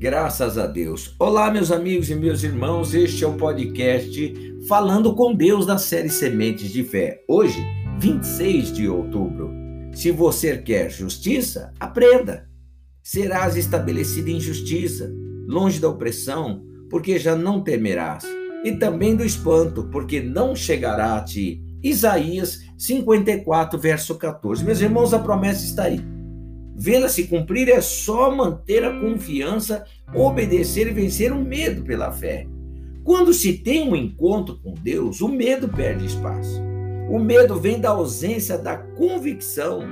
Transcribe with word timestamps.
Graças 0.00 0.56
a 0.56 0.66
Deus. 0.66 1.14
Olá, 1.18 1.50
meus 1.50 1.70
amigos 1.70 2.08
e 2.08 2.14
meus 2.14 2.42
irmãos, 2.42 2.94
este 2.94 3.22
é 3.22 3.26
o 3.26 3.34
podcast 3.34 4.56
Falando 4.66 5.14
com 5.14 5.34
Deus 5.34 5.66
da 5.66 5.76
série 5.76 6.08
Sementes 6.08 6.70
de 6.70 6.82
Fé. 6.82 7.22
Hoje, 7.28 7.62
26 7.98 8.72
de 8.72 8.88
outubro. 8.88 9.50
Se 9.92 10.10
você 10.10 10.56
quer 10.56 10.90
justiça, 10.90 11.74
aprenda. 11.78 12.48
Serás 13.02 13.58
estabelecido 13.58 14.30
em 14.30 14.40
justiça, 14.40 15.12
longe 15.46 15.78
da 15.78 15.90
opressão, 15.90 16.64
porque 16.88 17.18
já 17.18 17.36
não 17.36 17.62
temerás, 17.62 18.24
e 18.64 18.72
também 18.72 19.14
do 19.14 19.22
espanto, 19.22 19.86
porque 19.92 20.22
não 20.22 20.56
chegará 20.56 21.18
a 21.18 21.22
ti. 21.22 21.62
Isaías 21.82 22.60
54, 22.78 23.78
verso 23.78 24.14
14. 24.14 24.64
Meus 24.64 24.80
irmãos, 24.80 25.12
a 25.12 25.18
promessa 25.18 25.62
está 25.62 25.82
aí. 25.82 26.00
Vê-la 26.76 27.08
se 27.08 27.24
cumprir 27.24 27.68
é 27.68 27.80
só 27.80 28.30
manter 28.30 28.84
a 28.84 29.00
confiança, 29.00 29.84
obedecer 30.14 30.86
e 30.86 30.92
vencer 30.92 31.32
o 31.32 31.40
medo 31.40 31.82
pela 31.82 32.10
fé. 32.10 32.46
Quando 33.04 33.32
se 33.32 33.54
tem 33.54 33.88
um 33.88 33.96
encontro 33.96 34.58
com 34.62 34.74
Deus, 34.74 35.20
o 35.20 35.28
medo 35.28 35.68
perde 35.68 36.06
espaço. 36.06 36.60
O 37.10 37.18
medo 37.18 37.58
vem 37.58 37.80
da 37.80 37.90
ausência 37.90 38.56
da 38.56 38.76
convicção. 38.78 39.82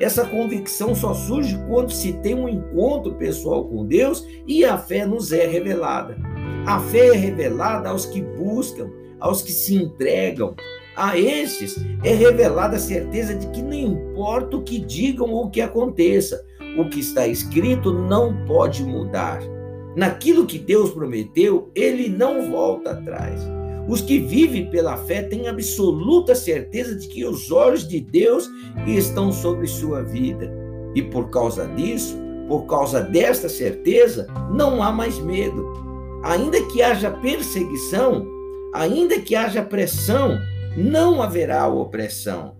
Essa 0.00 0.24
convicção 0.24 0.94
só 0.94 1.12
surge 1.12 1.58
quando 1.68 1.92
se 1.92 2.14
tem 2.14 2.34
um 2.34 2.48
encontro 2.48 3.14
pessoal 3.14 3.68
com 3.68 3.84
Deus 3.84 4.26
e 4.46 4.64
a 4.64 4.78
fé 4.78 5.04
nos 5.04 5.30
é 5.30 5.46
revelada. 5.46 6.16
A 6.66 6.80
fé 6.80 7.08
é 7.08 7.16
revelada 7.16 7.90
aos 7.90 8.06
que 8.06 8.22
buscam, 8.22 8.90
aos 9.20 9.42
que 9.42 9.52
se 9.52 9.74
entregam, 9.74 10.54
a 10.96 11.18
estes 11.18 11.76
é 12.02 12.14
revelada 12.14 12.76
a 12.76 12.80
certeza 12.80 13.34
de 13.34 13.46
que 13.48 13.62
não 13.62 13.74
importa 13.74 14.56
o 14.56 14.62
que 14.62 14.78
digam 14.78 15.30
ou 15.30 15.46
o 15.46 15.50
que 15.50 15.60
aconteça, 15.60 16.44
o 16.78 16.88
que 16.88 17.00
está 17.00 17.26
escrito 17.26 17.92
não 17.92 18.44
pode 18.46 18.82
mudar. 18.84 19.40
Naquilo 19.96 20.46
que 20.46 20.58
Deus 20.58 20.90
prometeu, 20.90 21.70
ele 21.74 22.08
não 22.08 22.50
volta 22.50 22.92
atrás. 22.92 23.40
Os 23.88 24.00
que 24.00 24.18
vivem 24.18 24.70
pela 24.70 24.96
fé 24.96 25.22
têm 25.22 25.46
absoluta 25.46 26.34
certeza 26.34 26.96
de 26.96 27.06
que 27.06 27.24
os 27.24 27.52
olhos 27.52 27.86
de 27.86 28.00
Deus 28.00 28.48
estão 28.86 29.30
sobre 29.30 29.66
sua 29.66 30.02
vida. 30.02 30.50
E 30.94 31.02
por 31.02 31.28
causa 31.30 31.66
disso, 31.68 32.16
por 32.48 32.66
causa 32.66 33.00
desta 33.00 33.48
certeza, 33.48 34.26
não 34.50 34.82
há 34.82 34.90
mais 34.90 35.18
medo. 35.18 35.72
Ainda 36.24 36.60
que 36.68 36.82
haja 36.82 37.10
perseguição, 37.10 38.26
ainda 38.72 39.20
que 39.20 39.36
haja 39.36 39.62
pressão, 39.62 40.38
não 40.76 41.22
haverá 41.22 41.68
opressão. 41.68 42.56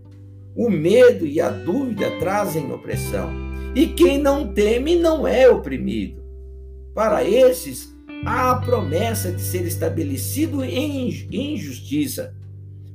O 0.54 0.70
medo 0.70 1.26
e 1.26 1.40
a 1.40 1.50
dúvida 1.50 2.10
trazem 2.20 2.70
opressão. 2.70 3.30
E 3.74 3.88
quem 3.88 4.18
não 4.18 4.52
teme 4.52 4.94
não 4.94 5.26
é 5.26 5.48
oprimido. 5.48 6.22
Para 6.94 7.24
esses, 7.24 7.92
há 8.24 8.52
a 8.52 8.56
promessa 8.56 9.32
de 9.32 9.42
ser 9.42 9.66
estabelecido 9.66 10.62
em, 10.62 11.08
em 11.32 11.56
justiça. 11.56 12.36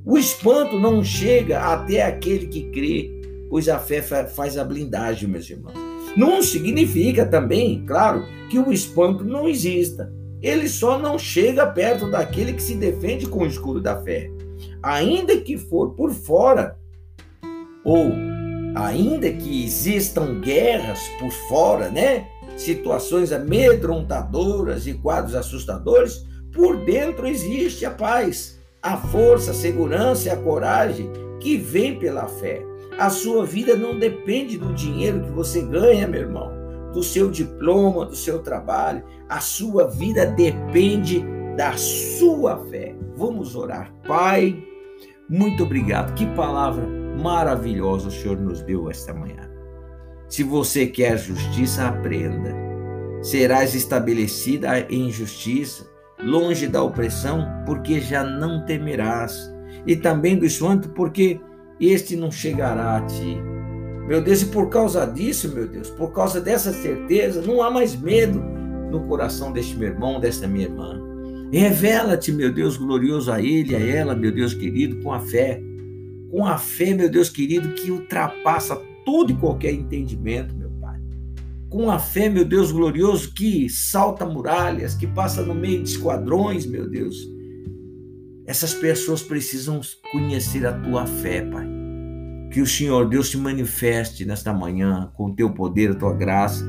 O 0.06 0.16
espanto 0.16 0.78
não 0.78 1.04
chega 1.04 1.60
até 1.60 2.02
aquele 2.02 2.46
que 2.46 2.70
crê, 2.70 3.10
pois 3.50 3.68
a 3.68 3.78
fé 3.78 4.00
faz 4.00 4.56
a 4.56 4.64
blindagem, 4.64 5.28
meus 5.28 5.50
irmãos. 5.50 5.74
Não 6.16 6.42
significa 6.42 7.26
também, 7.26 7.84
claro, 7.84 8.24
que 8.48 8.58
o 8.58 8.72
espanto 8.72 9.22
não 9.22 9.46
exista. 9.46 10.10
Ele 10.40 10.66
só 10.66 10.98
não 10.98 11.18
chega 11.18 11.66
perto 11.66 12.10
daquele 12.10 12.54
que 12.54 12.62
se 12.62 12.74
defende 12.74 13.26
com 13.26 13.40
o 13.40 13.46
escudo 13.46 13.82
da 13.82 14.02
fé 14.02 14.30
ainda 14.82 15.36
que 15.36 15.56
for 15.56 15.90
por 15.94 16.12
fora, 16.12 16.78
ou 17.84 18.12
ainda 18.74 19.30
que 19.32 19.64
existam 19.64 20.40
guerras 20.40 21.00
por 21.18 21.30
fora, 21.48 21.88
né? 21.88 22.26
Situações 22.56 23.32
amedrontadoras 23.32 24.86
e 24.86 24.94
quadros 24.94 25.34
assustadores, 25.34 26.26
por 26.52 26.84
dentro 26.84 27.26
existe 27.26 27.86
a 27.86 27.90
paz, 27.90 28.58
a 28.82 28.96
força, 28.96 29.52
a 29.52 29.54
segurança 29.54 30.28
e 30.28 30.30
a 30.30 30.36
coragem 30.36 31.10
que 31.40 31.56
vem 31.56 31.98
pela 31.98 32.26
fé. 32.26 32.62
A 32.98 33.08
sua 33.08 33.46
vida 33.46 33.74
não 33.76 33.98
depende 33.98 34.58
do 34.58 34.74
dinheiro 34.74 35.22
que 35.22 35.30
você 35.30 35.62
ganha, 35.62 36.06
meu 36.06 36.20
irmão, 36.20 36.52
do 36.92 37.02
seu 37.02 37.30
diploma, 37.30 38.04
do 38.04 38.16
seu 38.16 38.40
trabalho. 38.40 39.02
A 39.28 39.40
sua 39.40 39.86
vida 39.86 40.26
depende 40.26 41.24
da 41.56 41.76
sua 41.76 42.58
fé. 42.66 42.94
Vamos 43.16 43.54
orar. 43.54 43.92
Pai, 44.06 44.62
muito 45.28 45.62
obrigado. 45.64 46.14
Que 46.14 46.26
palavra 46.34 46.86
maravilhosa 47.22 48.08
o 48.08 48.10
Senhor 48.10 48.38
nos 48.38 48.62
deu 48.62 48.90
esta 48.90 49.12
manhã. 49.12 49.50
Se 50.28 50.42
você 50.42 50.86
quer 50.86 51.18
justiça, 51.18 51.88
aprenda. 51.88 52.54
Serás 53.22 53.74
estabelecida 53.74 54.86
em 54.88 55.10
justiça, 55.10 55.86
longe 56.22 56.66
da 56.66 56.82
opressão, 56.82 57.46
porque 57.66 58.00
já 58.00 58.24
não 58.24 58.64
temerás, 58.64 59.52
e 59.86 59.96
também 59.96 60.38
do 60.38 60.46
espanto, 60.46 60.88
porque 60.90 61.40
este 61.78 62.16
não 62.16 62.30
chegará 62.30 62.96
a 62.96 63.02
ti. 63.02 63.38
Meu 64.06 64.22
Deus, 64.22 64.42
e 64.42 64.46
por 64.46 64.68
causa 64.68 65.06
disso, 65.06 65.52
meu 65.54 65.68
Deus, 65.68 65.90
por 65.90 66.12
causa 66.12 66.40
dessa 66.40 66.72
certeza, 66.72 67.42
não 67.42 67.62
há 67.62 67.70
mais 67.70 67.94
medo 67.94 68.40
no 68.90 69.06
coração 69.06 69.52
deste 69.52 69.76
meu 69.76 69.88
irmão, 69.88 70.18
desta 70.18 70.46
minha 70.46 70.64
irmã. 70.66 71.09
Revela-te, 71.52 72.30
meu 72.30 72.52
Deus 72.52 72.76
glorioso, 72.76 73.32
a 73.32 73.42
ele, 73.42 73.74
a 73.74 73.80
ela, 73.80 74.14
meu 74.14 74.30
Deus 74.30 74.54
querido, 74.54 75.00
com 75.02 75.12
a 75.12 75.18
fé. 75.18 75.60
Com 76.30 76.46
a 76.46 76.56
fé, 76.56 76.94
meu 76.94 77.10
Deus 77.10 77.28
querido, 77.28 77.70
que 77.70 77.90
ultrapassa 77.90 78.76
todo 79.04 79.32
e 79.32 79.36
qualquer 79.36 79.72
entendimento, 79.72 80.54
meu 80.54 80.70
Pai. 80.80 81.00
Com 81.68 81.90
a 81.90 81.98
fé, 81.98 82.28
meu 82.28 82.44
Deus 82.44 82.70
glorioso, 82.70 83.34
que 83.34 83.68
salta 83.68 84.24
muralhas, 84.24 84.94
que 84.94 85.08
passa 85.08 85.42
no 85.42 85.54
meio 85.54 85.82
de 85.82 85.90
esquadrões, 85.90 86.64
meu 86.66 86.88
Deus. 86.88 87.16
Essas 88.46 88.72
pessoas 88.72 89.20
precisam 89.20 89.80
conhecer 90.12 90.64
a 90.64 90.72
tua 90.72 91.04
fé, 91.04 91.42
Pai. 91.42 91.68
Que 92.52 92.60
o 92.60 92.66
Senhor 92.66 93.08
Deus 93.08 93.28
te 93.28 93.36
manifeste 93.36 94.24
nesta 94.24 94.52
manhã 94.52 95.10
com 95.16 95.26
o 95.26 95.34
teu 95.34 95.50
poder, 95.50 95.90
a 95.90 95.94
tua 95.94 96.14
graça 96.14 96.64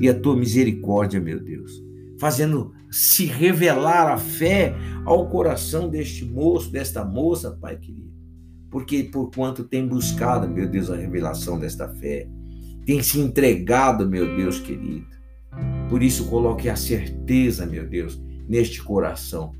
e 0.00 0.08
a 0.08 0.14
tua 0.14 0.36
misericórdia, 0.36 1.20
meu 1.20 1.38
Deus 1.38 1.84
fazendo 2.24 2.72
se 2.90 3.26
revelar 3.26 4.10
a 4.10 4.16
fé 4.16 4.74
ao 5.04 5.28
coração 5.28 5.90
deste 5.90 6.24
moço, 6.24 6.72
desta 6.72 7.04
moça, 7.04 7.50
Pai 7.50 7.76
querido. 7.76 8.14
Porque 8.70 9.02
por 9.02 9.30
quanto 9.30 9.62
tem 9.62 9.86
buscado, 9.86 10.48
meu 10.48 10.66
Deus, 10.66 10.90
a 10.90 10.96
revelação 10.96 11.58
desta 11.58 11.86
fé, 11.86 12.26
tem 12.86 13.02
se 13.02 13.20
entregado, 13.20 14.08
meu 14.08 14.38
Deus 14.38 14.58
querido. 14.58 15.04
Por 15.90 16.02
isso 16.02 16.24
coloque 16.30 16.66
a 16.70 16.76
certeza, 16.76 17.66
meu 17.66 17.86
Deus, 17.86 18.18
neste 18.48 18.82
coração 18.82 19.52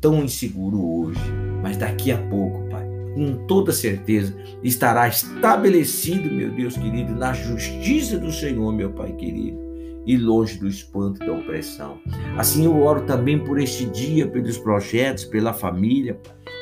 tão 0.00 0.22
inseguro 0.22 0.80
hoje, 0.80 1.18
mas 1.60 1.76
daqui 1.76 2.12
a 2.12 2.18
pouco, 2.28 2.68
Pai, 2.68 2.86
com 3.16 3.48
toda 3.48 3.72
certeza 3.72 4.32
estará 4.62 5.08
estabelecido, 5.08 6.32
meu 6.32 6.54
Deus 6.54 6.76
querido, 6.76 7.16
na 7.16 7.32
justiça 7.32 8.16
do 8.16 8.30
Senhor, 8.30 8.72
meu 8.72 8.92
Pai 8.92 9.12
querido 9.16 9.61
e 10.06 10.16
longe 10.16 10.58
do 10.58 10.68
espanto 10.68 11.24
da 11.24 11.32
opressão. 11.32 11.98
Assim 12.36 12.64
eu 12.64 12.82
oro 12.82 13.02
também 13.02 13.38
por 13.38 13.60
este 13.60 13.84
dia, 13.86 14.26
pelos 14.26 14.58
projetos, 14.58 15.24
pela 15.24 15.52
família, 15.52 16.18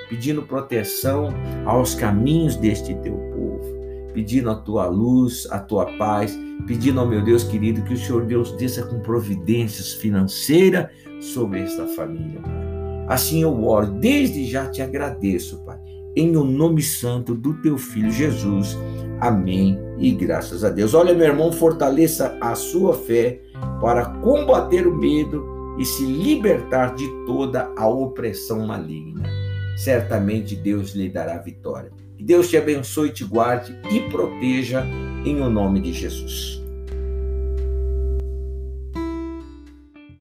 pedindo 0.08 0.42
proteção 0.42 1.28
aos 1.64 1.94
caminhos 1.94 2.56
deste 2.56 2.94
teu 2.96 3.14
povo, 3.14 4.10
pedindo 4.12 4.50
a 4.50 4.56
tua 4.56 4.86
luz, 4.86 5.46
a 5.50 5.58
tua 5.58 5.86
paz, 5.96 6.38
pedindo 6.66 7.00
ao 7.00 7.06
meu 7.06 7.22
Deus 7.22 7.44
querido 7.44 7.82
que 7.82 7.94
o 7.94 7.98
Senhor 7.98 8.26
Deus 8.26 8.52
desça 8.52 8.82
com 8.82 9.00
providências 9.00 9.92
financeiras 9.94 10.88
sobre 11.20 11.60
esta 11.60 11.86
família. 11.86 12.40
Assim 13.08 13.42
eu 13.42 13.64
oro, 13.64 13.86
desde 13.86 14.44
já 14.44 14.68
te 14.68 14.82
agradeço, 14.82 15.64
Pai, 15.64 15.78
em 16.16 16.36
o 16.36 16.44
nome 16.44 16.82
santo 16.82 17.34
do 17.34 17.54
teu 17.54 17.78
filho 17.78 18.10
Jesus. 18.10 18.76
Amém 19.20 19.78
e 19.98 20.12
graças 20.12 20.64
a 20.64 20.70
Deus. 20.70 20.94
Olha, 20.94 21.14
meu 21.14 21.26
irmão, 21.26 21.52
fortaleça 21.52 22.36
a 22.40 22.54
sua 22.54 22.94
fé 22.94 23.40
para 23.80 24.06
combater 24.06 24.86
o 24.86 24.96
medo 24.96 25.76
e 25.78 25.84
se 25.84 26.04
libertar 26.04 26.94
de 26.94 27.06
toda 27.26 27.70
a 27.76 27.88
opressão 27.88 28.66
maligna. 28.66 29.28
Certamente 29.76 30.56
Deus 30.56 30.94
lhe 30.94 31.08
dará 31.08 31.38
vitória. 31.38 31.90
Que 32.16 32.24
Deus 32.24 32.48
te 32.48 32.56
abençoe, 32.56 33.10
te 33.10 33.24
guarde 33.24 33.78
e 33.90 34.00
proteja 34.10 34.84
em 35.24 35.40
o 35.40 35.48
nome 35.48 35.80
de 35.80 35.92
Jesus. 35.92 36.62